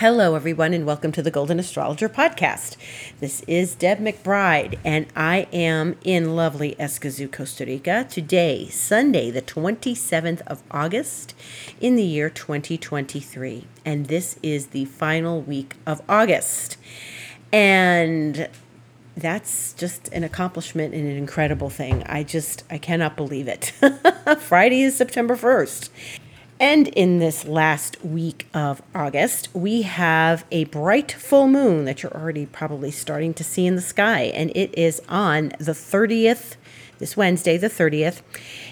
[0.00, 2.76] Hello, everyone, and welcome to the Golden Astrologer Podcast.
[3.18, 9.40] This is Deb McBride, and I am in lovely Escazú, Costa Rica today, Sunday, the
[9.40, 11.34] 27th of August
[11.80, 13.64] in the year 2023.
[13.86, 16.76] And this is the final week of August.
[17.50, 18.50] And
[19.16, 22.02] that's just an accomplishment and an incredible thing.
[22.02, 23.72] I just, I cannot believe it.
[24.40, 25.88] Friday is September 1st.
[26.58, 32.16] And in this last week of August, we have a bright full moon that you're
[32.16, 34.22] already probably starting to see in the sky.
[34.34, 36.56] And it is on the 30th,
[36.98, 38.22] this Wednesday, the 30th.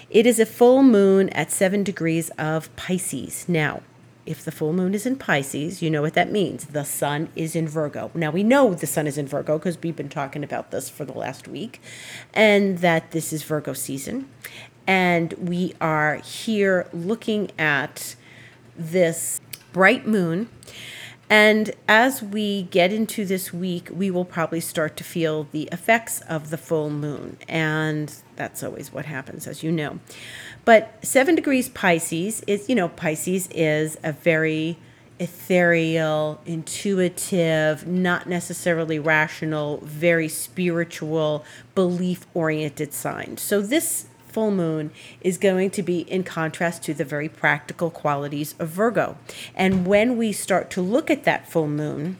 [0.09, 3.47] It is a full moon at seven degrees of Pisces.
[3.47, 3.83] Now,
[4.25, 6.65] if the full moon is in Pisces, you know what that means.
[6.65, 8.09] The sun is in Virgo.
[8.15, 11.05] Now, we know the sun is in Virgo because we've been talking about this for
[11.05, 11.79] the last week,
[12.33, 14.27] and that this is Virgo season.
[14.87, 18.15] And we are here looking at
[18.77, 19.41] this
[19.73, 20.49] bright moon.
[21.29, 26.21] And as we get into this week, we will probably start to feel the effects
[26.21, 27.37] of the full moon.
[27.49, 29.99] And that's always what happens, as you know.
[30.65, 34.77] But seven degrees Pisces is, you know, Pisces is a very
[35.17, 43.37] ethereal, intuitive, not necessarily rational, very spiritual, belief oriented sign.
[43.37, 44.91] So this full moon
[45.21, 49.17] is going to be in contrast to the very practical qualities of Virgo.
[49.55, 52.17] And when we start to look at that full moon,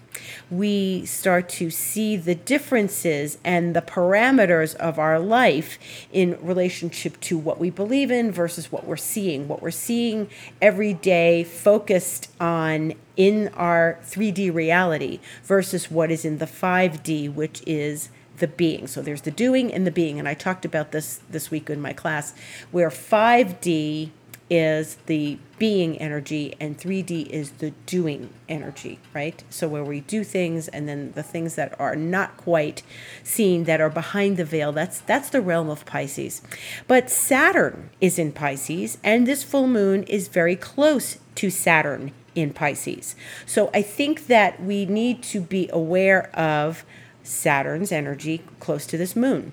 [0.50, 5.78] we start to see the differences and the parameters of our life
[6.14, 9.50] in relationship to what we believe in versus what we're seeing.
[9.50, 10.30] What we're seeing
[10.62, 17.62] every day focused on in our 3D reality versus what is in the 5D, which
[17.68, 18.88] is the being.
[18.88, 20.20] So there's the doing and the being.
[20.20, 22.34] And I talked about this this week in my class,
[22.72, 24.12] where 5D
[24.50, 29.44] is the being energy and 3D is the doing energy, right?
[29.50, 32.84] So where we do things and then the things that are not quite
[33.24, 36.42] seen that are behind the veil, that's that's the realm of Pisces.
[36.88, 42.54] But Saturn is in Pisces and this full moon is very close to Saturn in
[42.54, 43.16] Pisces.
[43.46, 46.86] So I think that we need to be aware of
[47.26, 49.52] Saturn's energy close to this moon.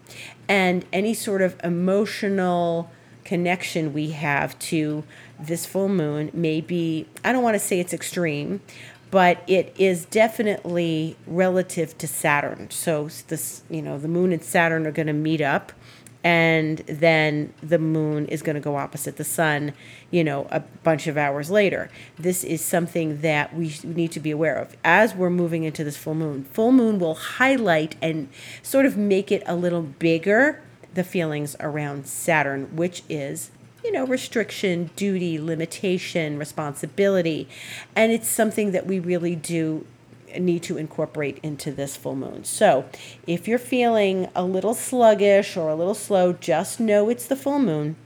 [0.49, 2.91] And any sort of emotional
[3.25, 5.05] connection we have to
[5.39, 8.61] this full moon may be, I don't want to say it's extreme,
[9.11, 12.71] but it is definitely relative to Saturn.
[12.71, 15.73] So this, you know, the moon and Saturn are going to meet up
[16.25, 19.73] and then the moon is going to go opposite the sun,
[20.11, 21.91] you know, a bunch of hours later.
[22.19, 25.97] This is something that we need to be aware of as we're moving into this
[25.97, 26.45] full moon.
[26.45, 28.29] Full moon will highlight and
[28.63, 30.63] sort of make it a little bigger
[30.95, 33.51] the feelings around Saturn, which is
[33.85, 37.49] you know, restriction, duty, limitation, responsibility.
[37.97, 39.85] And it's something that we really do
[40.39, 42.45] need to incorporate into this full moon.
[42.45, 42.85] So,
[43.27, 47.59] if you're feeling a little sluggish or a little slow, just know it's the full
[47.59, 47.97] moon.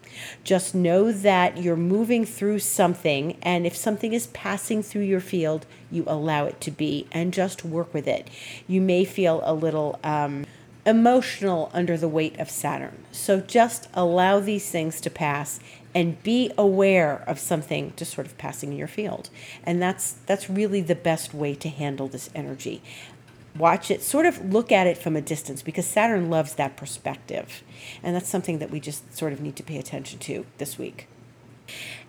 [0.44, 5.66] Just know that you're moving through something, and if something is passing through your field,
[5.90, 8.28] you allow it to be and just work with it.
[8.66, 10.46] You may feel a little um,
[10.86, 13.04] emotional under the weight of Saturn.
[13.12, 15.58] So just allow these things to pass
[15.94, 19.30] and be aware of something just sort of passing in your field.
[19.64, 22.82] And that's that's really the best way to handle this energy.
[23.56, 27.62] Watch it, sort of look at it from a distance because Saturn loves that perspective.
[28.02, 31.08] And that's something that we just sort of need to pay attention to this week.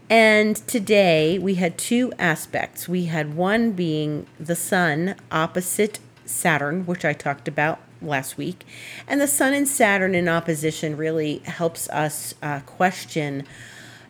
[0.09, 2.87] And today we had two aspects.
[2.87, 8.65] We had one being the sun opposite Saturn, which I talked about last week.
[9.07, 13.45] And the sun and Saturn in opposition really helps us uh, question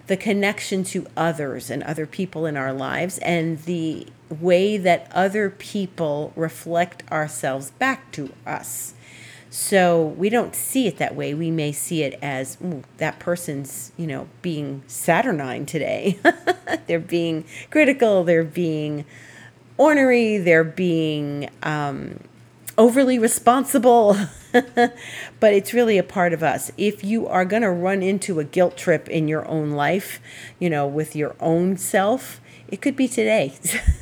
[0.08, 5.50] the connection to others and other people in our lives and the way that other
[5.50, 8.94] people reflect ourselves back to us.
[9.50, 11.34] So we don't see it that way.
[11.34, 12.58] We may see it as
[12.98, 16.20] that person's, you know, being saturnine today.
[16.88, 19.06] they're being critical, they're being
[19.78, 22.20] ornery, they're being um,
[22.78, 24.16] overly responsible,
[24.52, 26.72] but it's really a part of us.
[26.78, 30.22] If you are going to run into a guilt trip in your own life,
[30.60, 33.54] you know, with your own self, it could be today.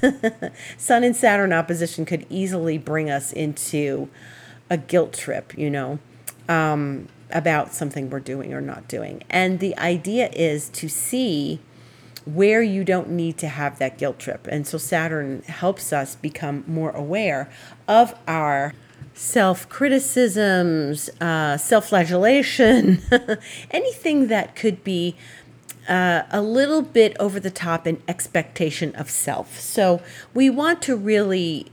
[0.77, 4.10] Sun and Saturn opposition could easily bring us into
[4.69, 6.00] a guilt trip, you know,
[6.50, 9.24] um, about something we're doing or not doing.
[9.30, 11.60] And the idea is to see
[12.25, 14.48] where you don't need to have that guilt trip.
[14.48, 17.51] And so Saturn helps us become more aware
[17.87, 18.73] of our
[19.13, 23.01] self criticisms, uh, self flagellation,
[23.71, 25.15] anything that could be
[25.87, 29.59] uh, a little bit over the top in expectation of self.
[29.59, 30.01] So
[30.33, 31.67] we want to really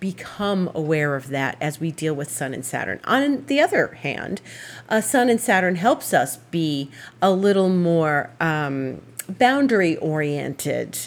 [0.00, 3.00] become aware of that as we deal with Sun and Saturn.
[3.04, 4.42] On the other hand,
[4.88, 6.90] uh, Sun and Saturn helps us be
[7.22, 10.98] a little more um, boundary oriented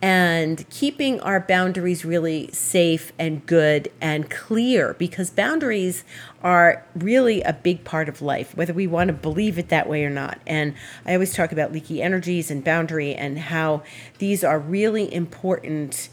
[0.00, 6.04] and keeping our boundaries really safe and good and clear because boundaries
[6.42, 10.04] are really a big part of life, whether we want to believe it that way
[10.04, 10.38] or not.
[10.46, 10.74] And
[11.04, 13.82] I always talk about leaky energies and boundary and how
[14.18, 16.10] these are really important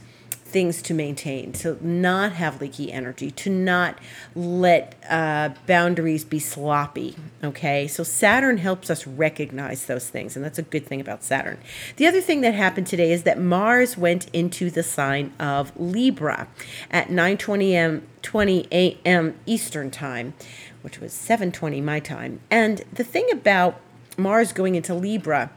[0.52, 3.98] things to maintain, to not have leaky energy, to not
[4.36, 7.16] let uh, boundaries be sloppy.
[7.44, 11.58] Okay, so Saturn helps us recognize those things, and that's a good thing about Saturn.
[11.96, 16.48] The other thing that happened today is that Mars went into the sign of Libra
[16.92, 19.36] at 9:20 m 20 a.m.
[19.46, 20.34] Eastern time,
[20.82, 22.40] which was 7:20 my time.
[22.52, 23.80] And the thing about
[24.18, 25.52] Mars going into Libra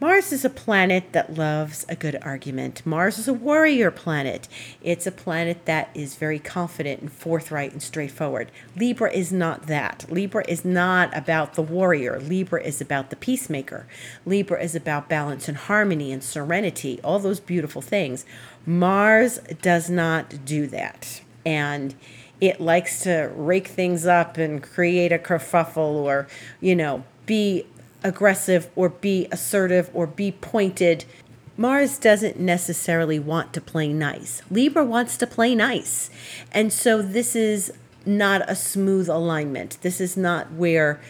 [0.00, 2.86] Mars is a planet that loves a good argument.
[2.86, 4.46] Mars is a warrior planet.
[4.80, 8.52] It's a planet that is very confident and forthright and straightforward.
[8.76, 10.06] Libra is not that.
[10.08, 12.20] Libra is not about the warrior.
[12.20, 13.88] Libra is about the peacemaker.
[14.24, 18.24] Libra is about balance and harmony and serenity, all those beautiful things.
[18.64, 21.22] Mars does not do that.
[21.44, 21.96] And
[22.40, 26.28] it likes to rake things up and create a kerfuffle or,
[26.60, 27.66] you know, be
[28.02, 31.04] aggressive or be assertive or be pointed.
[31.56, 34.42] Mars doesn't necessarily want to play nice.
[34.50, 36.08] Libra wants to play nice.
[36.52, 37.72] And so this is
[38.06, 39.78] not a smooth alignment.
[39.82, 41.00] This is not where,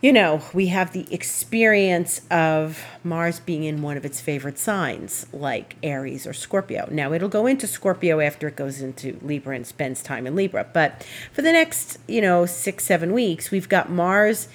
[0.00, 5.26] you know, we have the experience of Mars being in one of its favorite signs,
[5.30, 6.88] like Aries or Scorpio.
[6.90, 10.66] Now, it'll go into Scorpio after it goes into Libra and spends time in Libra.
[10.72, 14.48] But for the next, you know, six, seven weeks, we've got Mars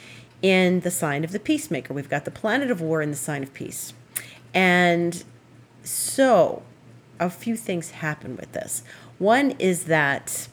[0.46, 1.92] in the sign of the peacemaker.
[1.92, 3.96] We've got the planet of war in the sign of peace.
[4.54, 5.24] And
[5.84, 6.62] so
[7.20, 8.84] a few things happen with this.
[9.18, 10.48] One is that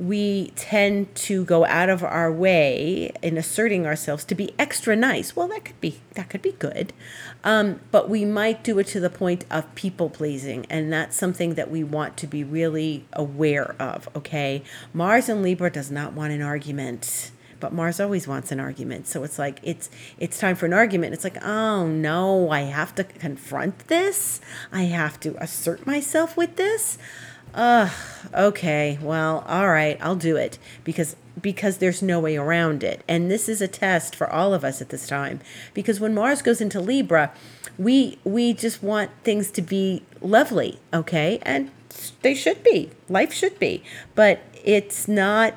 [0.00, 5.36] we tend to go out of our way in asserting ourselves to be extra nice.
[5.36, 6.92] Well, that could be that could be good,
[7.44, 11.54] um, but we might do it to the point of people pleasing, and that's something
[11.54, 14.08] that we want to be really aware of.
[14.16, 14.62] Okay,
[14.92, 19.06] Mars and Libra does not want an argument but Mars always wants an argument.
[19.06, 21.14] So it's like it's it's time for an argument.
[21.14, 24.40] It's like, "Oh no, I have to confront this.
[24.72, 26.98] I have to assert myself with this."
[27.54, 27.90] Ugh,
[28.34, 28.98] okay.
[29.00, 33.02] Well, all right, I'll do it because because there's no way around it.
[33.08, 35.40] And this is a test for all of us at this time
[35.74, 37.32] because when Mars goes into Libra,
[37.78, 41.38] we we just want things to be lovely, okay?
[41.42, 41.70] And
[42.22, 42.90] they should be.
[43.08, 43.82] Life should be.
[44.14, 45.54] But it's not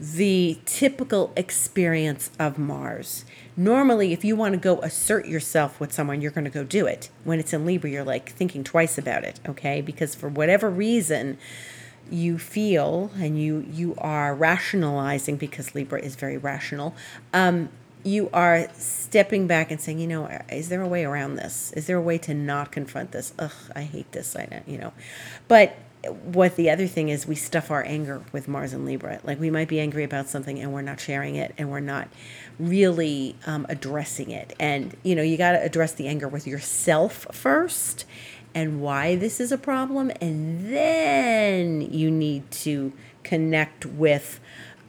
[0.00, 3.26] the typical experience of Mars.
[3.54, 6.86] Normally, if you want to go assert yourself with someone, you're going to go do
[6.86, 7.10] it.
[7.24, 9.82] When it's in Libra, you're like thinking twice about it, okay?
[9.82, 11.36] Because for whatever reason,
[12.10, 16.94] you feel and you you are rationalizing because Libra is very rational.
[17.34, 17.68] Um,
[18.02, 21.72] you are stepping back and saying, you know, is there a way around this?
[21.74, 23.34] Is there a way to not confront this?
[23.38, 24.34] Ugh, I hate this.
[24.34, 24.94] I you know,
[25.46, 29.20] but what the other thing is we stuff our anger with Mars and Libra.
[29.22, 32.08] Like we might be angry about something and we're not sharing it and we're not
[32.58, 34.54] really um, addressing it.
[34.58, 38.04] And you know, you got to address the anger with yourself first
[38.54, 42.92] and why this is a problem, and then you need to
[43.22, 44.40] connect with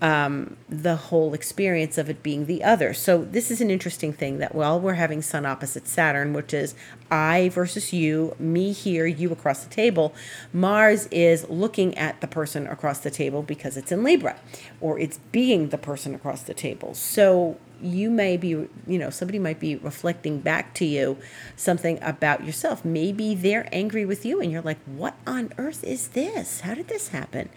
[0.01, 2.93] um, the whole experience of it being the other.
[2.93, 6.74] So this is an interesting thing that while we're having Sun opposite Saturn, which is
[7.12, 10.13] I versus you, me here, you across the table,
[10.51, 14.39] Mars is looking at the person across the table because it's in Libra,
[14.79, 16.96] or it's being the person across the table.
[16.96, 21.18] So you may be, you know, somebody might be reflecting back to you
[21.56, 22.86] something about yourself.
[22.86, 26.62] Maybe they're angry with you and you're like, what on earth is this?
[26.62, 27.50] How did this happen?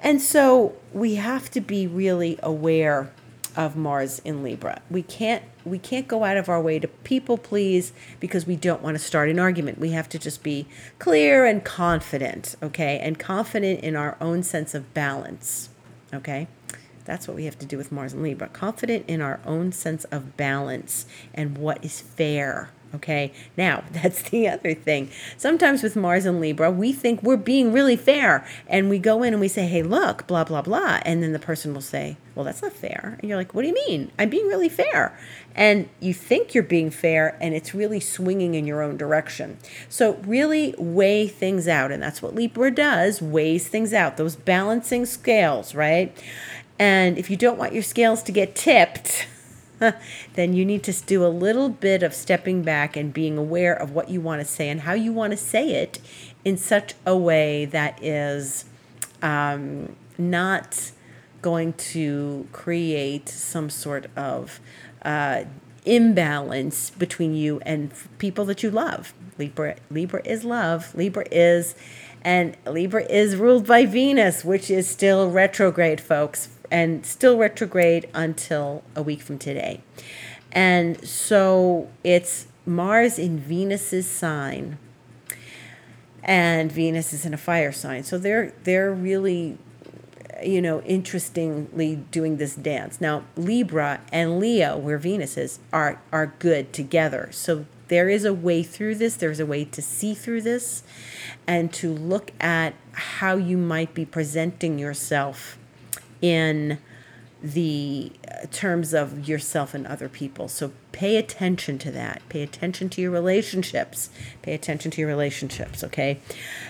[0.00, 3.12] And so we have to be really aware
[3.56, 4.80] of Mars in Libra.
[4.90, 8.82] We can't we can't go out of our way to people please because we don't
[8.82, 9.78] want to start an argument.
[9.78, 10.66] We have to just be
[10.98, 12.98] clear and confident, okay?
[12.98, 15.68] And confident in our own sense of balance,
[16.14, 16.48] okay?
[17.04, 18.48] That's what we have to do with Mars and Libra.
[18.48, 22.70] Confident in our own sense of balance and what is fair.
[22.94, 25.10] Okay, now that's the other thing.
[25.36, 29.32] Sometimes with Mars and Libra, we think we're being really fair, and we go in
[29.32, 31.00] and we say, Hey, look, blah, blah, blah.
[31.04, 33.16] And then the person will say, Well, that's not fair.
[33.20, 34.10] And you're like, What do you mean?
[34.18, 35.16] I'm being really fair.
[35.54, 39.58] And you think you're being fair, and it's really swinging in your own direction.
[39.88, 41.90] So, really weigh things out.
[41.90, 46.16] And that's what Libra does weighs things out, those balancing scales, right?
[46.80, 49.28] And if you don't want your scales to get tipped,
[50.34, 53.90] then you need to do a little bit of stepping back and being aware of
[53.92, 56.00] what you want to say and how you want to say it
[56.42, 58.64] in such a way that is
[59.20, 60.90] um, not
[61.42, 64.58] going to create some sort of
[65.02, 65.44] uh,
[65.84, 69.12] imbalance between you and people that you love.
[69.38, 70.94] Libra Libra is love.
[70.94, 71.74] Libra is
[72.22, 78.82] and Libra is ruled by Venus, which is still retrograde, folks, and still retrograde until
[78.94, 79.80] a week from today.
[80.52, 84.78] And so it's Mars in Venus's sign.
[86.22, 88.04] And Venus is in a fire sign.
[88.04, 89.58] So they're they're really
[90.42, 93.00] you know, interestingly doing this dance.
[93.00, 97.28] Now, Libra and Leo, where Venus is, are are good together.
[97.32, 99.16] So there is a way through this.
[99.16, 100.82] There's a way to see through this
[101.46, 105.58] and to look at how you might be presenting yourself
[106.22, 106.78] in
[107.42, 110.46] the uh, terms of yourself and other people.
[110.48, 112.20] So pay attention to that.
[112.28, 114.10] Pay attention to your relationships.
[114.42, 116.20] Pay attention to your relationships, okay?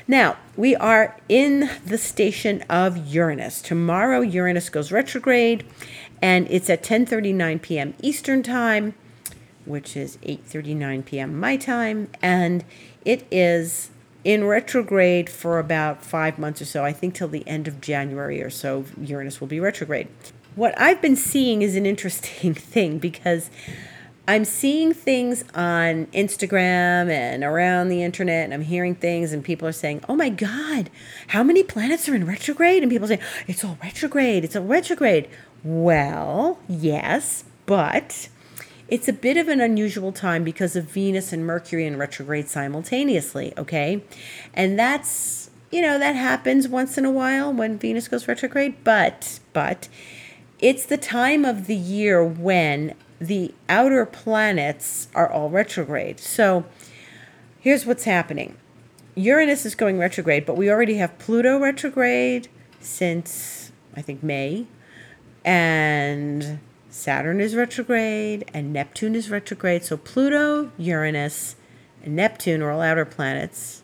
[0.06, 3.60] Now, we are in the station of Uranus.
[3.60, 5.64] Tomorrow Uranus goes retrograde
[6.22, 7.94] and it's at 10:39 p.m.
[8.02, 8.94] Eastern Time,
[9.64, 11.38] which is 8:39 p.m.
[11.38, 12.64] my time, and
[13.04, 13.90] it is
[14.24, 16.84] in retrograde for about 5 months or so.
[16.84, 20.08] I think till the end of January or so Uranus will be retrograde
[20.54, 23.50] what I've been seeing is an interesting thing because
[24.28, 29.66] I'm seeing things on Instagram and around the internet, and I'm hearing things, and people
[29.66, 30.90] are saying, Oh my God,
[31.28, 32.82] how many planets are in retrograde?
[32.82, 35.28] And people say, It's all retrograde, it's all retrograde.
[35.64, 38.28] Well, yes, but
[38.90, 43.52] it's a bit of an unusual time because of Venus and Mercury in retrograde simultaneously,
[43.56, 44.02] okay?
[44.52, 49.38] And that's, you know, that happens once in a while when Venus goes retrograde, but,
[49.52, 49.88] but,
[50.58, 56.18] it's the time of the year when the outer planets are all retrograde.
[56.18, 56.66] So
[57.60, 58.56] here's what's happening
[59.14, 62.48] Uranus is going retrograde, but we already have Pluto retrograde
[62.80, 64.66] since, I think, May.
[65.44, 69.84] And Saturn is retrograde and Neptune is retrograde.
[69.84, 71.56] So Pluto, Uranus,
[72.02, 73.82] and Neptune are all outer planets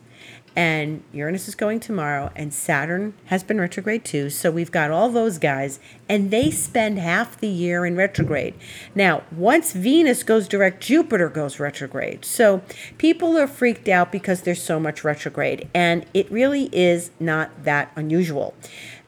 [0.57, 4.31] and Uranus is going tomorrow, and Saturn has been retrograde too.
[4.31, 8.55] So we've got all those guys, and they spend half the year in retrograde.
[8.95, 12.25] Now, once Venus goes direct, Jupiter goes retrograde.
[12.25, 12.63] So
[12.97, 17.91] people are freaked out because there's so much retrograde, and it really is not that
[17.95, 18.55] unusual.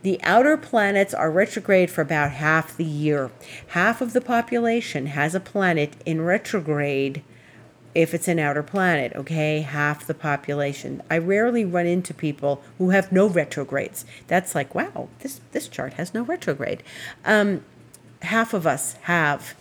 [0.02, 3.32] The outer planets are retrograde for about half the year.
[3.70, 7.22] Half of the population has a planet in retrograde
[7.96, 9.62] if it's an outer planet, okay?
[9.62, 11.02] Half the population.
[11.10, 14.06] I rarely run into people who have no retrogrades.
[14.28, 16.84] That's like, wow, this, this chart has no retrograde.
[17.26, 17.64] Um,
[18.22, 19.56] half of us have,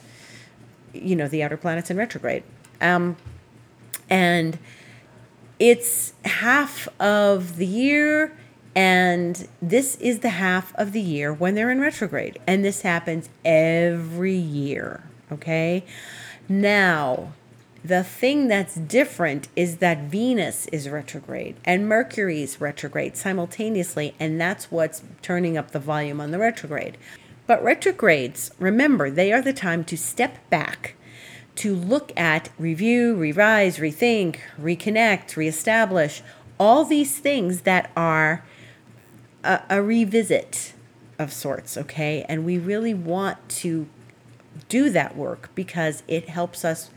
[0.92, 2.44] you know, the outer planets in retrograde.
[2.80, 3.16] Um,
[4.10, 4.58] and
[5.58, 8.36] it's half of the year,
[8.78, 12.38] and this is the half of the year when they're in retrograde.
[12.46, 15.84] And this happens every year, okay?
[16.48, 17.32] Now,
[17.84, 24.40] the thing that's different is that Venus is retrograde and Mercury is retrograde simultaneously, and
[24.40, 26.96] that's what's turning up the volume on the retrograde.
[27.48, 30.94] But retrogrades, remember, they are the time to step back,
[31.56, 36.22] to look at, review, revise, rethink, reconnect, reestablish,
[36.60, 38.44] all these things that are
[39.48, 40.74] a, a revisit
[41.18, 42.24] of sorts, okay?
[42.28, 43.88] And we really want to
[44.68, 46.90] do that work because it helps us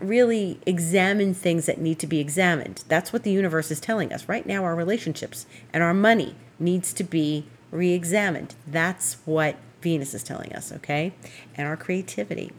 [0.00, 2.84] really examine things that need to be examined.
[2.88, 4.28] That's what the universe is telling us.
[4.28, 8.54] Right now, our relationships and our money needs to be re examined.
[8.66, 11.12] That's what Venus is telling us, okay?
[11.56, 12.52] And our creativity.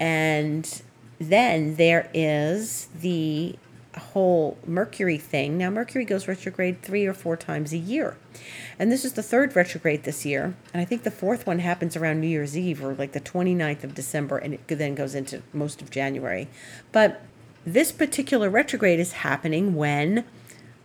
[0.00, 0.82] And
[1.18, 3.56] then there is the
[3.96, 5.58] whole Mercury thing.
[5.58, 8.16] Now, Mercury goes retrograde three or four times a year.
[8.78, 10.54] And this is the third retrograde this year.
[10.72, 13.84] And I think the fourth one happens around New Year's Eve or like the 29th
[13.84, 16.48] of December, and it then goes into most of January.
[16.92, 17.22] But
[17.64, 20.24] this particular retrograde is happening when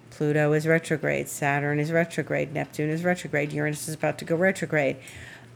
[0.09, 4.97] Pluto is retrograde, Saturn is retrograde, Neptune is retrograde, Uranus is about to go retrograde.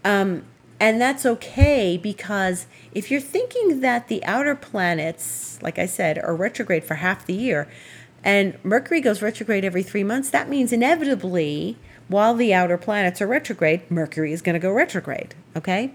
[0.03, 0.45] Um,
[0.79, 6.35] and that's okay because if you're thinking that the outer planets, like I said, are
[6.35, 7.67] retrograde for half the year,
[8.23, 11.77] and Mercury goes retrograde every three months, that means inevitably,
[12.07, 15.35] while the outer planets are retrograde, Mercury is going to go retrograde.
[15.55, 15.93] Okay?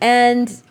[0.00, 0.62] And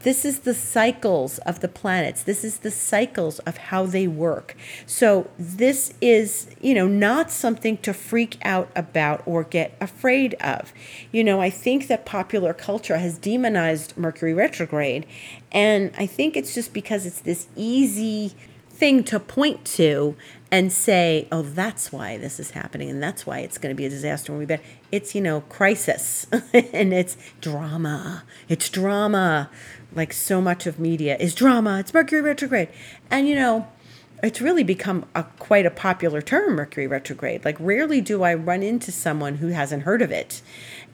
[0.00, 2.22] this is the cycles of the planets.
[2.22, 4.56] This is the cycles of how they work.
[4.86, 10.72] So this is, you know, not something to freak out about or get afraid of.
[11.10, 15.06] You know, I think that popular culture has demonized Mercury retrograde,
[15.50, 18.32] and I think it's just because it's this easy
[18.82, 20.16] thing to point to
[20.50, 23.86] and say, oh, that's why this is happening and that's why it's going to be
[23.86, 24.60] a disaster when we bet.
[24.90, 28.24] It's, you know, crisis and it's drama.
[28.48, 29.50] It's drama.
[29.94, 31.78] Like so much of media is drama.
[31.78, 32.68] It's Mercury retrograde.
[33.10, 33.66] And, you know,
[34.22, 38.62] it's really become a quite a popular term mercury retrograde like rarely do i run
[38.62, 40.40] into someone who hasn't heard of it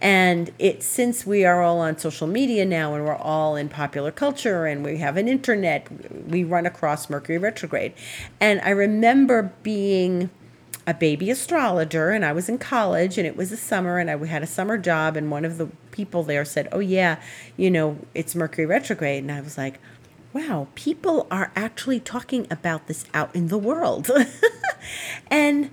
[0.00, 4.10] and it since we are all on social media now and we're all in popular
[4.10, 5.86] culture and we have an internet
[6.26, 7.92] we run across mercury retrograde
[8.40, 10.30] and i remember being
[10.88, 14.26] a baby astrologer and i was in college and it was a summer and i
[14.26, 17.20] had a summer job and one of the people there said oh yeah
[17.56, 19.78] you know it's mercury retrograde and i was like
[20.32, 24.10] wow, people are actually talking about this out in the world.
[25.30, 25.70] and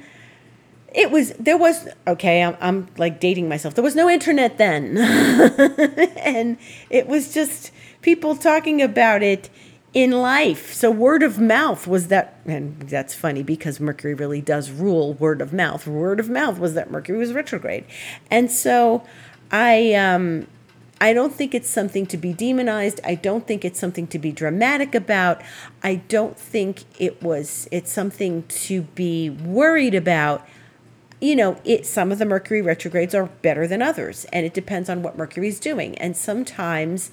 [0.94, 3.76] it was, there was, okay, I'm, I'm like dating myself.
[3.76, 4.98] There was no internet then.
[6.18, 6.58] and
[6.90, 9.50] it was just people talking about it
[9.96, 10.74] in life.
[10.74, 15.42] So word of mouth was that, and that's funny because Mercury really does rule word
[15.42, 15.88] of mouth.
[15.88, 17.86] Word of mouth was that Mercury was retrograde.
[18.30, 19.06] And so
[19.52, 20.48] I, um,
[21.00, 23.00] I don't think it's something to be demonized.
[23.06, 25.42] I don't think it's something to be dramatic about.
[25.82, 30.46] I don't think it was it's something to be worried about.
[31.22, 34.90] You know, it some of the Mercury retrogrades are better than others, and it depends
[34.90, 35.98] on what Mercury is doing.
[35.98, 37.12] And sometimes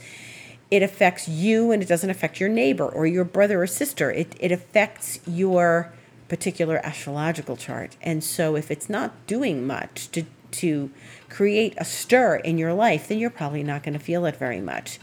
[0.72, 4.10] it affects you and it doesn't affect your neighbor or your brother or sister.
[4.10, 5.92] It it affects your
[6.28, 7.98] particular astrological chart.
[8.00, 10.90] And so if it's not doing much to to
[11.28, 14.62] create a stir in your life, then you're probably not going to feel it very
[14.62, 14.98] much.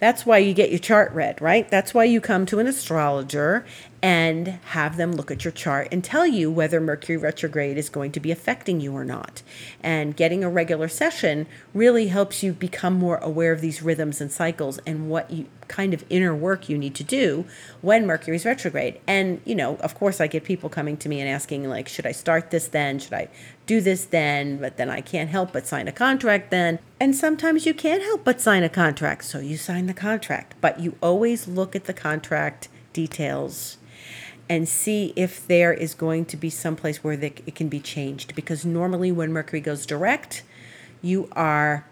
[0.00, 1.70] That's why you get your chart read, right?
[1.70, 3.66] That's why you come to an astrologer
[4.02, 8.12] and have them look at your chart and tell you whether Mercury retrograde is going
[8.12, 9.42] to be affecting you or not.
[9.82, 14.32] And getting a regular session really helps you become more aware of these rhythms and
[14.32, 17.44] cycles and what you kind of inner work you need to do
[17.82, 18.98] when Mercury is retrograde.
[19.06, 22.06] And, you know, of course, I get people coming to me and asking, like, should
[22.06, 22.98] I start this then?
[22.98, 23.28] Should I
[23.66, 24.56] do this then?
[24.56, 26.78] But then I can't help but sign a contract then.
[27.00, 29.24] And sometimes you can't help but sign a contract.
[29.24, 30.54] So you sign the contract.
[30.60, 33.78] But you always look at the contract details
[34.50, 38.34] and see if there is going to be some place where it can be changed.
[38.34, 40.42] Because normally, when Mercury goes direct,
[41.00, 41.86] you are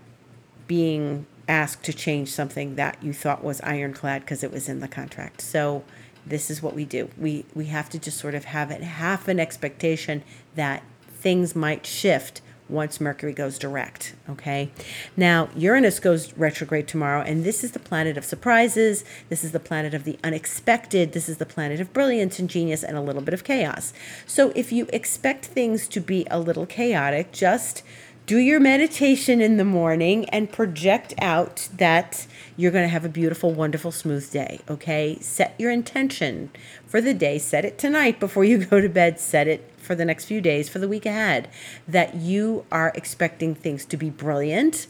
[0.66, 4.88] being asked to change something that you thought was ironclad because it was in the
[4.88, 5.40] contract.
[5.40, 5.82] So
[6.26, 7.08] this is what we do.
[7.16, 10.22] We we have to just sort of have it half an expectation
[10.56, 14.14] that things might shift once Mercury goes direct.
[14.28, 14.70] Okay.
[15.16, 19.04] Now, Uranus goes retrograde tomorrow, and this is the planet of surprises.
[19.28, 21.12] This is the planet of the unexpected.
[21.12, 23.92] This is the planet of brilliance and genius and a little bit of chaos.
[24.26, 27.82] So, if you expect things to be a little chaotic, just
[28.28, 32.26] do your meditation in the morning and project out that
[32.58, 34.60] you're going to have a beautiful, wonderful, smooth day.
[34.68, 35.16] Okay.
[35.20, 36.50] Set your intention
[36.86, 37.38] for the day.
[37.38, 39.18] Set it tonight before you go to bed.
[39.18, 41.48] Set it for the next few days, for the week ahead,
[41.88, 44.86] that you are expecting things to be brilliant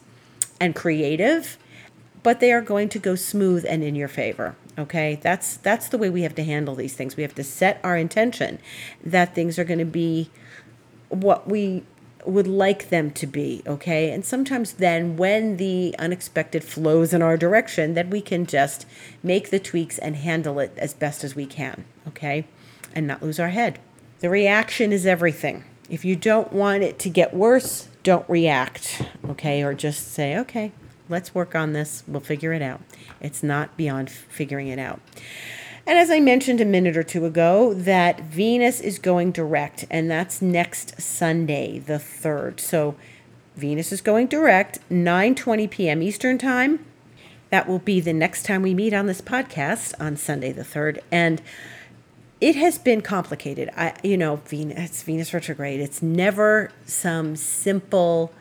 [0.60, 1.56] and creative,
[2.24, 4.56] but they are going to go smooth and in your favor.
[4.76, 7.16] Okay, that's that's the way we have to handle these things.
[7.16, 8.58] We have to set our intention
[9.04, 10.30] that things are going to be
[11.10, 11.84] what we
[12.26, 14.10] would like them to be, okay?
[14.10, 18.84] And sometimes then when the unexpected flows in our direction, that we can just
[19.22, 22.46] make the tweaks and handle it as best as we can, okay?
[22.94, 23.78] And not lose our head.
[24.20, 25.64] The reaction is everything.
[25.88, 29.62] If you don't want it to get worse, don't react, okay?
[29.62, 30.72] Or just say, okay,
[31.08, 32.02] let's work on this.
[32.06, 32.80] We'll figure it out.
[33.20, 35.00] It's not beyond figuring it out.
[35.86, 40.10] And as I mentioned a minute or two ago, that Venus is going direct, and
[40.10, 42.60] that's next Sunday, the 3rd.
[42.60, 42.96] So
[43.56, 46.02] Venus is going direct, 9:20 p.m.
[46.02, 46.84] Eastern Time.
[47.50, 50.98] That will be the next time we meet on this podcast on Sunday the 3rd.
[51.10, 51.40] And
[52.40, 53.70] it has been complicated.
[53.76, 55.80] I, you know, Venus, Venus retrograde.
[55.80, 58.32] It's never some simple,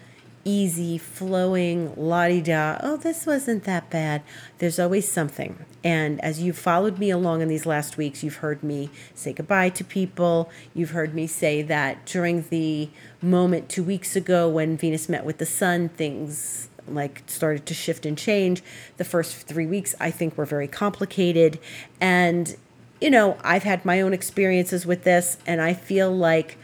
[0.43, 2.77] easy, flowing, la di da.
[2.81, 4.21] Oh, this wasn't that bad.
[4.59, 5.65] There's always something.
[5.83, 9.69] And as you've followed me along in these last weeks, you've heard me say goodbye
[9.69, 10.49] to people.
[10.75, 12.89] You've heard me say that during the
[13.21, 18.05] moment two weeks ago when Venus met with the Sun, things like started to shift
[18.05, 18.61] and change.
[18.97, 21.59] The first three weeks, I think, were very complicated.
[21.99, 22.55] And
[22.99, 26.57] you know, I've had my own experiences with this, and I feel like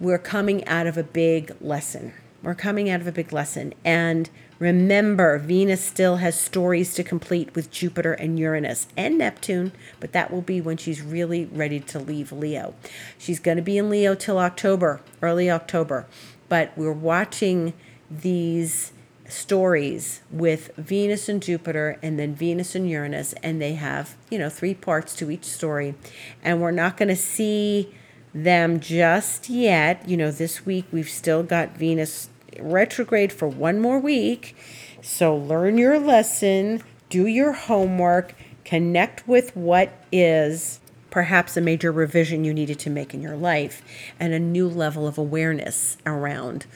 [0.00, 2.12] we're coming out of a big lesson.
[2.42, 3.74] We're coming out of a big lesson.
[3.84, 10.12] And Remember, Venus still has stories to complete with Jupiter and Uranus and Neptune, but
[10.12, 12.74] that will be when she's really ready to leave Leo.
[13.18, 16.06] She's going to be in Leo till October, early October,
[16.48, 17.74] but we're watching
[18.10, 18.92] these
[19.28, 24.48] stories with Venus and Jupiter and then Venus and Uranus, and they have, you know,
[24.48, 25.94] three parts to each story.
[26.42, 27.94] And we're not going to see
[28.34, 30.08] them just yet.
[30.08, 32.28] You know, this week we've still got Venus
[32.60, 34.56] retrograde for one more week.
[35.02, 38.34] So learn your lesson, do your homework,
[38.64, 43.82] connect with what is perhaps a major revision you needed to make in your life,
[44.20, 46.66] and a new level of awareness around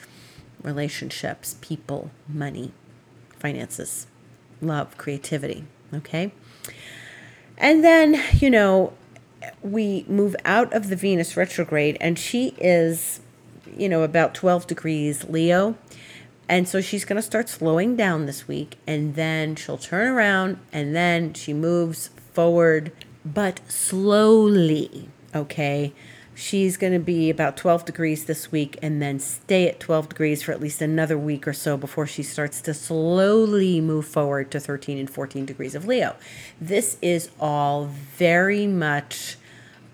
[0.63, 2.71] relationships, people, money,
[3.39, 4.07] finances,
[4.61, 5.65] love, creativity.
[5.93, 6.31] Okay.
[7.57, 8.93] And then, you know,
[9.61, 13.21] we move out of the Venus retrograde, and she is
[13.75, 15.75] you know, about 12 degrees Leo.
[16.47, 20.59] And so she's going to start slowing down this week and then she'll turn around
[20.73, 22.91] and then she moves forward,
[23.23, 25.09] but slowly.
[25.33, 25.93] Okay.
[26.33, 30.43] She's going to be about 12 degrees this week and then stay at 12 degrees
[30.43, 34.59] for at least another week or so before she starts to slowly move forward to
[34.59, 36.15] 13 and 14 degrees of Leo.
[36.59, 39.37] This is all very much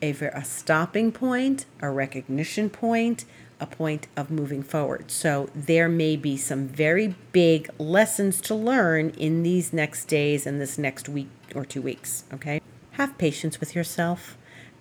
[0.01, 3.25] a, a stopping point, a recognition point,
[3.59, 5.09] a point of moving forward.
[5.09, 10.61] So there may be some very big lessons to learn in these next days and
[10.61, 12.23] this next week or two weeks.
[12.33, 12.61] Okay.
[12.91, 14.37] Have patience with yourself.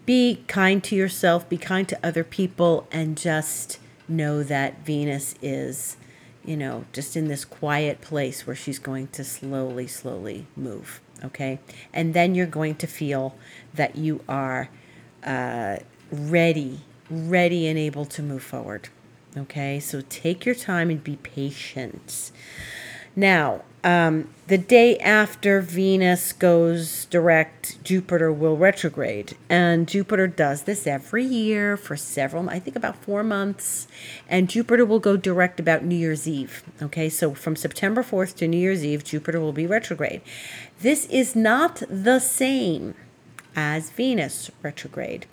[0.07, 5.97] Be kind to yourself, be kind to other people, and just know that Venus is,
[6.45, 11.01] you know, just in this quiet place where she's going to slowly, slowly move.
[11.25, 11.59] Okay.
[11.93, 13.35] And then you're going to feel
[13.75, 14.71] that you are
[15.25, 15.79] uh,
[16.11, 18.89] ready ready and able to move forward.
[19.37, 22.31] Okay, so take your time and be patient.
[23.15, 29.37] Now, um, the day after Venus goes direct, Jupiter will retrograde.
[29.49, 33.89] And Jupiter does this every year for several, I think about four months.
[34.29, 36.65] And Jupiter will go direct about New Year's Eve.
[36.83, 40.21] Okay, so from September 4th to New Year's Eve, Jupiter will be retrograde.
[40.81, 42.95] This is not the same
[43.55, 45.27] as Venus retrograde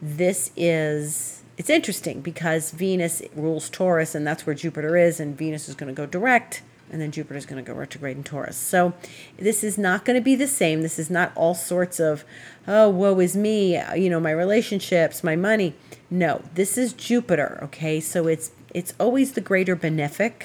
[0.00, 5.68] this is it's interesting because Venus rules Taurus and that's where Jupiter is and Venus
[5.68, 6.62] is going to go direct
[6.96, 8.56] and then Jupiter is going to go retrograde in Taurus.
[8.56, 8.94] So
[9.36, 10.80] this is not going to be the same.
[10.80, 12.24] This is not all sorts of
[12.66, 15.74] oh woe is me, you know, my relationships, my money.
[16.08, 18.00] No, this is Jupiter, okay?
[18.00, 20.44] So it's it's always the greater benefic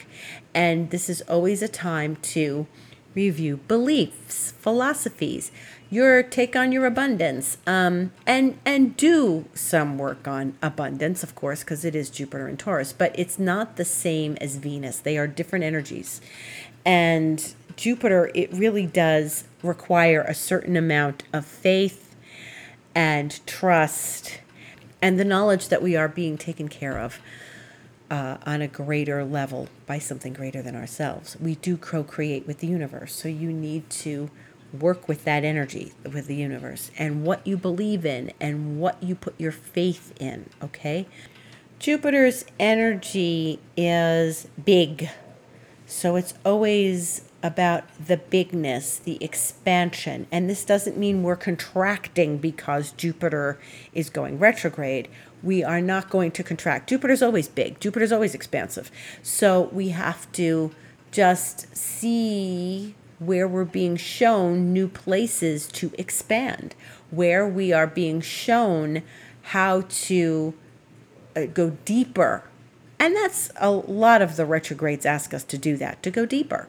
[0.54, 2.68] and this is always a time to
[3.16, 5.54] review beliefs, philosophies,
[5.91, 11.60] your take on your abundance um, and and do some work on abundance of course
[11.60, 15.27] because it is jupiter and taurus but it's not the same as venus they are
[15.27, 16.21] different energies
[16.86, 22.15] and jupiter it really does require a certain amount of faith
[22.95, 24.39] and trust
[25.01, 27.19] and the knowledge that we are being taken care of
[28.10, 31.38] uh, on a greater level by something greater than ourselves.
[31.39, 33.15] We do co create with the universe.
[33.15, 34.30] So you need to
[34.80, 39.16] work with that energy with the universe and what you believe in and what you
[39.16, 41.06] put your faith in, okay?
[41.80, 45.10] Jupiter's energy is big.
[45.86, 50.28] So it's always about the bigness, the expansion.
[50.32, 53.60] And this doesn't mean we're contracting because Jupiter
[53.94, 55.08] is going retrograde.
[55.42, 56.90] We are not going to contract.
[56.90, 58.92] Jupiter's always big, Jupiter's always expansive.
[59.24, 60.72] So we have to
[61.12, 66.74] just see where we're being shown new places to expand,
[67.12, 69.04] where we are being shown
[69.44, 70.56] how to
[71.36, 72.44] uh, go deeper.
[73.00, 76.68] And that's a lot of the retrogrades ask us to do that, to go deeper.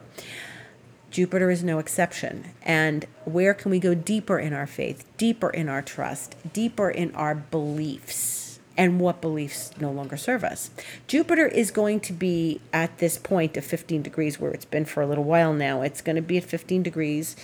[1.09, 2.51] Jupiter is no exception.
[2.61, 7.15] And where can we go deeper in our faith, deeper in our trust, deeper in
[7.15, 8.42] our beliefs?
[8.77, 10.71] And what beliefs no longer serve us.
[11.07, 15.01] Jupiter is going to be at this point of 15 degrees where it's been for
[15.01, 15.81] a little while now.
[15.81, 17.35] It's going to be at 15 degrees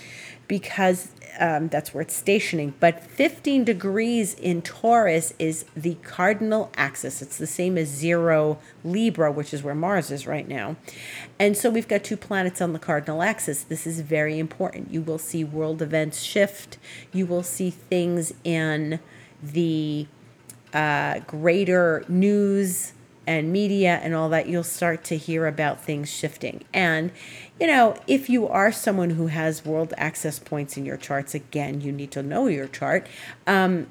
[0.47, 2.73] because um, that's where it's stationing.
[2.79, 7.21] But 15 degrees in Taurus is the cardinal axis.
[7.21, 10.75] It's the same as zero Libra, which is where Mars is right now.
[11.37, 13.63] And so we've got two planets on the cardinal axis.
[13.63, 14.91] This is very important.
[14.91, 16.77] You will see world events shift,
[17.13, 18.99] you will see things in
[19.41, 20.07] the
[20.73, 22.93] uh, greater news
[23.27, 26.63] and media and all that, you'll start to hear about things shifting.
[26.73, 27.11] And,
[27.59, 31.81] you know, if you are someone who has world axis points in your charts, again,
[31.81, 33.05] you need to know your chart.
[33.45, 33.87] Um,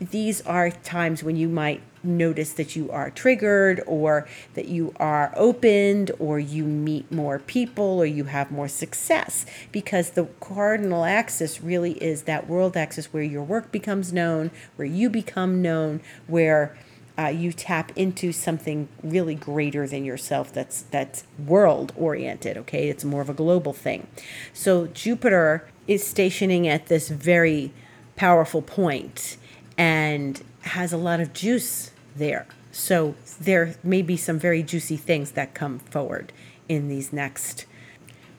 [0.00, 5.32] these are times when you might notice that you are triggered or that you are
[5.36, 9.46] opened or you meet more people or you have more success.
[9.70, 14.86] Because the cardinal axis really is that world axis where your work becomes known, where
[14.86, 16.76] you become known, where
[17.18, 22.88] uh, you tap into something really greater than yourself that's that's world oriented okay?
[22.88, 24.06] It's more of a global thing.
[24.52, 27.72] So jupiter is stationing at this very
[28.16, 29.36] powerful point
[29.76, 32.46] and has a lot of juice there.
[32.70, 36.32] So there may be some very juicy things that come forward
[36.68, 37.66] in these next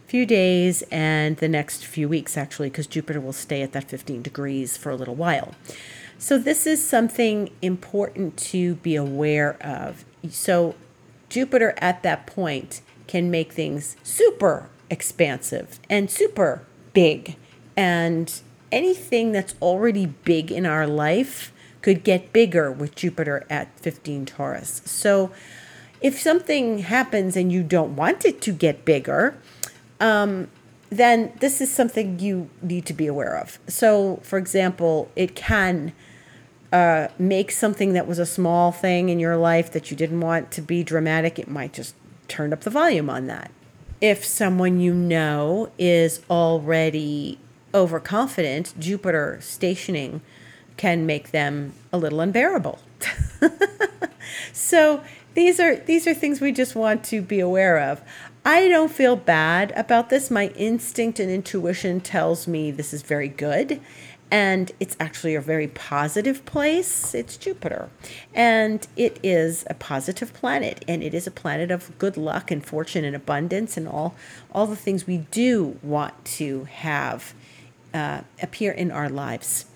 [0.08, 4.22] few days and the next few weeks, actually, because Jupiter will stay at that 15
[4.22, 5.56] degrees for a little while.
[6.18, 10.06] So this is something important to be aware of.
[10.30, 10.76] So
[11.30, 17.36] Jupiter at that point can make things super expansive and super big.
[17.76, 18.32] And
[18.72, 21.53] anything that's already big in our life
[21.84, 24.82] could get bigger with Jupiter at 15 Taurus.
[24.86, 25.32] So
[26.02, 29.38] if something happens and you don't want it to get bigger,
[30.00, 30.48] um,
[30.90, 33.60] then this is something you need to be aware of.
[33.68, 35.94] So, for example, it can
[36.72, 40.52] uh, make something that was a small thing in your life that you didn't want
[40.52, 41.96] to be dramatic, it might just
[42.28, 43.52] turn up the volume on that.
[44.02, 47.40] If someone you know is already
[47.74, 50.22] overconfident, Jupiter stationing
[50.78, 52.80] can make them a little unbearable.
[54.54, 58.02] so these are these are things we just want to be aware of.
[58.46, 60.30] I don't feel bad about this.
[60.30, 63.80] My instinct and intuition tells me this is very good.
[64.30, 67.14] And it's actually a very positive place.
[67.14, 67.90] It's Jupiter.
[68.34, 70.84] And it is a positive planet.
[70.88, 74.16] And it is a planet of good luck and fortune and abundance and all,
[74.52, 77.34] all the things we do want to have
[77.94, 79.68] uh, appear in our lives.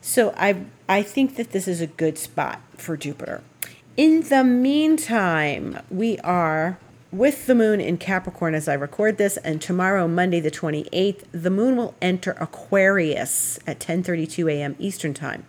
[0.00, 3.42] So I I think that this is a good spot for Jupiter.
[3.96, 6.78] In the meantime, we are
[7.12, 11.50] with the moon in Capricorn as I record this and tomorrow Monday the 28th the
[11.50, 14.76] moon will enter Aquarius at 10:32 a.m.
[14.78, 15.44] Eastern Time.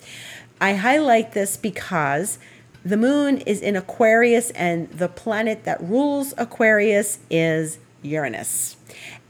[0.60, 2.40] I highlight this because
[2.84, 8.78] the moon is in Aquarius and the planet that rules Aquarius is Uranus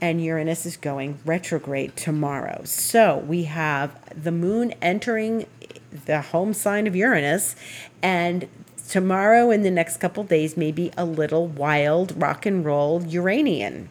[0.00, 2.62] and Uranus is going retrograde tomorrow.
[2.64, 5.46] So we have the moon entering
[6.06, 7.54] the home sign of Uranus,
[8.02, 8.48] and
[8.88, 13.88] tomorrow and the next couple days may be a little wild rock and roll Uranian.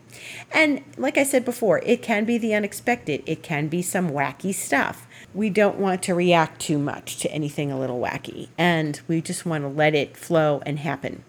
[0.51, 4.53] And like I said before, it can be the unexpected, it can be some wacky
[4.53, 5.07] stuff.
[5.33, 9.45] We don't want to react too much to anything a little wacky, and we just
[9.45, 11.23] want to let it flow and happen.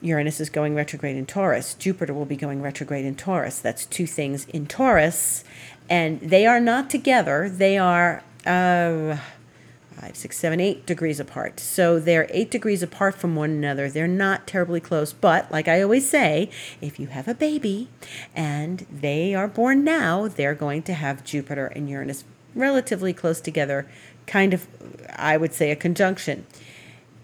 [0.00, 1.74] Uranus is going retrograde in Taurus.
[1.74, 3.58] Jupiter will be going retrograde in Taurus.
[3.58, 5.44] That's two things in Taurus,
[5.90, 7.48] and they are not together.
[7.48, 9.18] They are uh,
[10.00, 11.58] five, six, seven, eight degrees apart.
[11.58, 13.90] So they're eight degrees apart from one another.
[13.90, 17.88] They're not terribly close, but like I always say, if you have a baby
[18.34, 23.86] and they are born now, they're going to have Jupiter and Uranus relatively close together,
[24.26, 24.66] kind of,
[25.16, 26.46] I would say, a conjunction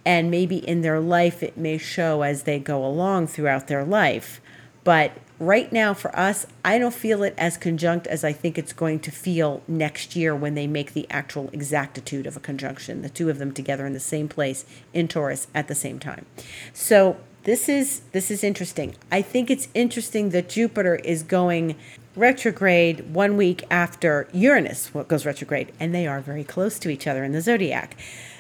[0.05, 4.41] and maybe in their life it may show as they go along throughout their life.
[4.85, 8.73] But right now for us, I don't feel it as conjunct as I think it's
[8.73, 13.09] going to feel next year when they make the actual exactitude of a conjunction, the
[13.09, 16.27] two of them together in the same place in Taurus at the same time.
[16.73, 18.95] So this is this is interesting.
[19.11, 21.77] I think it's interesting that Jupiter is going
[22.17, 27.25] retrograde one week after Uranus goes retrograde, and they are very close to each other
[27.25, 27.97] in the zodiac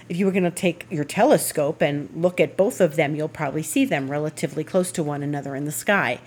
[0.08, 3.28] if you were going to take your telescope and look at both of them, you'll
[3.28, 6.20] probably see them relatively close to one another in the sky.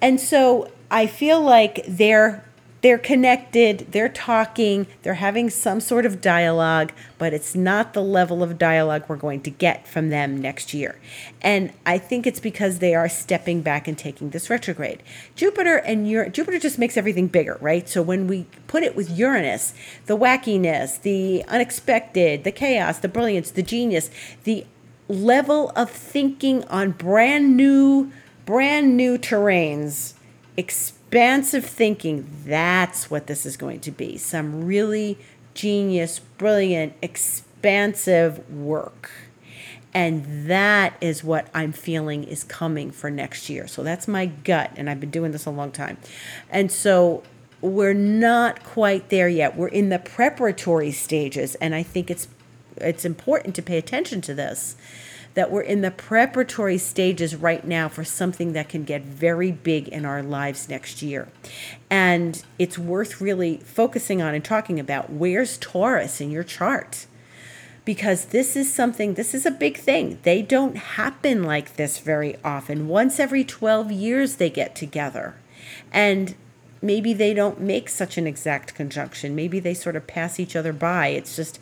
[0.00, 2.44] And so I feel like they're
[2.82, 8.42] they're connected, they're talking, they're having some sort of dialogue, but it's not the level
[8.42, 10.98] of dialogue we're going to get from them next year.
[11.40, 15.02] And I think it's because they are stepping back and taking this retrograde.
[15.36, 17.88] Jupiter and Ur- Jupiter just makes everything bigger, right?
[17.88, 19.74] So when we put it with Uranus,
[20.06, 24.10] the wackiness, the unexpected, the chaos, the brilliance, the genius,
[24.42, 24.66] the
[25.08, 28.10] level of thinking on brand new
[28.44, 30.14] brand new terrains
[30.56, 34.16] expansive thinking, that's what this is going to be.
[34.16, 35.18] Some really
[35.54, 39.10] genius, brilliant, expansive work.
[39.94, 43.66] And that is what I'm feeling is coming for next year.
[43.66, 44.70] So that's my gut.
[44.76, 45.98] And I've been doing this a long time.
[46.50, 47.22] And so
[47.60, 49.54] we're not quite there yet.
[49.54, 51.56] We're in the preparatory stages.
[51.56, 52.28] And I think it's
[52.78, 54.76] it's important to pay attention to this
[55.34, 59.88] that we're in the preparatory stages right now for something that can get very big
[59.88, 61.28] in our lives next year.
[61.88, 67.06] And it's worth really focusing on and talking about where's Taurus in your chart?
[67.84, 70.18] because this is something, this is a big thing.
[70.22, 72.88] They don't happen like this very often.
[72.88, 75.34] Once every 12 years, they get together.
[75.92, 76.36] And
[76.80, 79.34] maybe they don't make such an exact conjunction.
[79.34, 81.08] Maybe they sort of pass each other by.
[81.08, 81.58] It's just,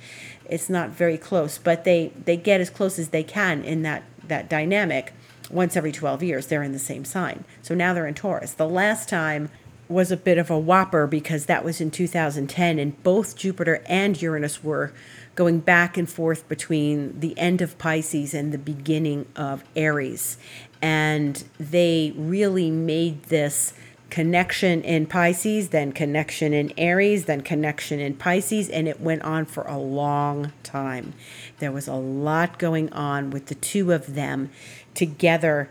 [0.51, 4.03] it's not very close, but they, they get as close as they can in that,
[4.27, 5.13] that dynamic.
[5.49, 7.45] Once every 12 years, they're in the same sign.
[7.63, 8.53] So now they're in Taurus.
[8.53, 9.51] The last time
[9.89, 14.21] was a bit of a whopper because that was in 2010, and both Jupiter and
[14.21, 14.93] Uranus were
[15.35, 20.37] going back and forth between the end of Pisces and the beginning of Aries.
[20.83, 23.75] And they really made this
[24.11, 29.47] connection in Pisces, then connection in Aries, then connection in Pisces, and it went on
[29.47, 31.15] for a long time.
[31.59, 34.51] There was a lot going on with the two of them
[34.95, 35.71] together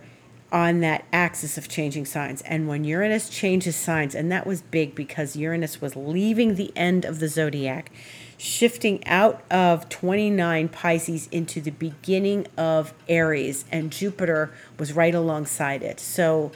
[0.52, 2.42] on that axis of changing signs.
[2.42, 7.06] And when Uranus changes signs, and that was big because Uranus was leaving the end
[7.06, 7.92] of the zodiac,
[8.38, 15.84] shifting out of 29 Pisces into the beginning of Aries, and Jupiter was right alongside
[15.84, 16.00] it.
[16.00, 16.52] So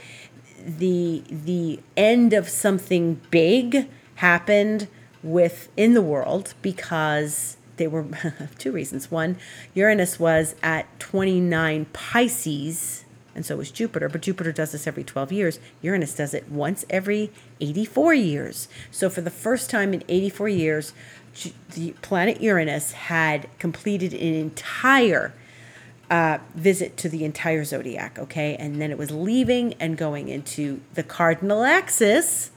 [0.65, 4.87] the the end of something big happened
[5.21, 8.05] within the world because they were
[8.57, 9.09] two reasons.
[9.09, 9.37] One,
[9.73, 13.03] Uranus was at 29 Pisces
[13.35, 14.09] and so was Jupiter.
[14.09, 15.59] But Jupiter does this every 12 years.
[15.81, 18.67] Uranus does it once every 84 years.
[18.91, 20.93] So for the first time in 84 years,
[21.73, 25.33] the planet Uranus had completed an entire
[26.13, 28.55] uh, visit to the entire zodiac, okay?
[28.55, 32.51] And then it was leaving and going into the cardinal axis,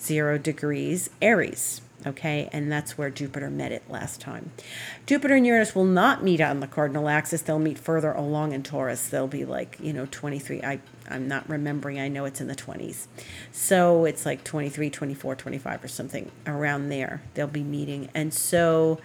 [0.00, 2.48] zero degrees Aries okay?
[2.50, 4.52] And that's where jupiter met it last time.
[5.04, 7.42] Jupiter and uranus will not meet on the cardinal axis.
[7.42, 9.08] They'll meet further along in taurus.
[9.08, 12.00] They'll be like you know 23 i i'm not remembering.
[12.00, 13.06] I know it's in the 20s
[13.52, 18.08] so it's like 23 24 25 or something around there they'll be meeting.
[18.14, 18.98] And so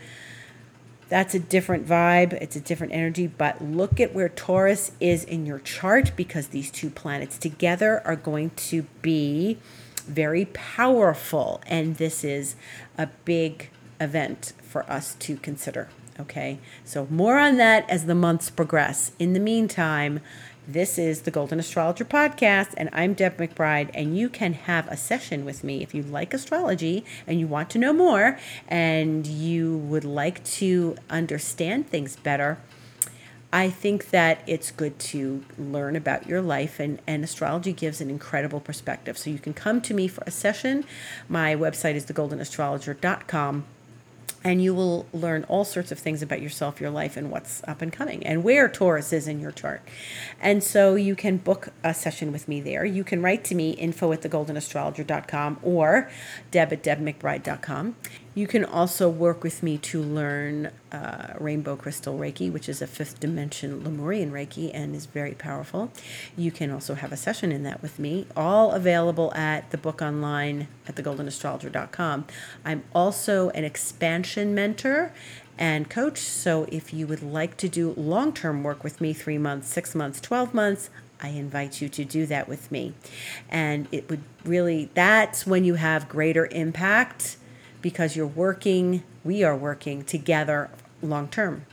[1.08, 5.46] that's a different vibe it's a different energy but look at where taurus is in
[5.46, 9.58] your chart because these two planets together are going to be
[10.06, 11.62] very powerful.
[11.68, 12.56] And this is
[12.98, 15.90] a big event for us to consider.
[16.18, 19.12] Okay, so more on that as the months progress.
[19.20, 20.22] In the meantime,
[20.68, 23.92] this is the Golden Astrologer Podcast, and I'm Deb McBride.
[23.94, 27.70] And you can have a session with me if you like astrology and you want
[27.72, 32.58] to know more and you would like to understand things better
[33.56, 38.10] I think that it's good to learn about your life, and, and astrology gives an
[38.10, 39.18] incredible perspective.
[39.18, 40.84] So you can come to me for a session.
[41.30, 43.64] My website is thegoldenastrologer.com
[44.46, 47.82] and you will learn all sorts of things about yourself, your life, and what's up
[47.82, 49.82] and coming, and where Taurus is in your chart.
[50.40, 52.86] And so you can book a session with me there.
[52.86, 56.12] You can write to me, info at thegoldenastrologer.com or
[56.52, 57.96] deb at debmcbride.com.
[58.36, 62.88] You can also work with me to learn uh, Rainbow Crystal Reiki, which is a
[62.88, 65.90] fifth dimension Lemurian Reiki and is very powerful.
[66.36, 70.02] You can also have a session in that with me, all available at the book
[70.02, 72.26] online at thegoldenastrologer.com.
[72.66, 75.14] I'm also an expansion mentor
[75.58, 76.18] and coach.
[76.18, 79.96] So if you would like to do long term work with me, three months, six
[79.96, 80.90] months, 12 months,
[81.22, 82.96] I invite you to do that with me.
[83.48, 87.38] And it would really, that's when you have greater impact
[87.86, 90.72] because you're working, we are working together
[91.04, 91.68] long term.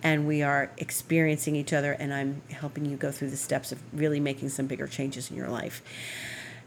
[0.00, 3.82] And we are experiencing each other, and I'm helping you go through the steps of
[3.92, 5.82] really making some bigger changes in your life.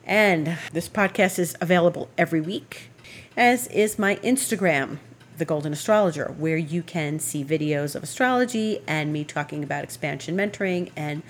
[0.03, 2.89] And this podcast is available every week,
[3.37, 4.97] as is my Instagram,
[5.37, 10.35] The Golden Astrologer, where you can see videos of astrology and me talking about expansion
[10.35, 11.23] mentoring and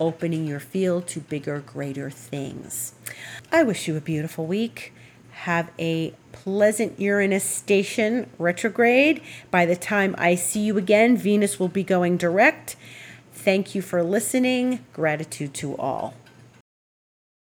[0.00, 2.94] opening your field to bigger, greater things.
[3.52, 4.92] I wish you a beautiful week.
[5.44, 9.22] Have a pleasant Uranus station retrograde.
[9.50, 12.76] By the time I see you again, Venus will be going direct.
[13.32, 14.84] Thank you for listening.
[14.92, 16.14] Gratitude to all.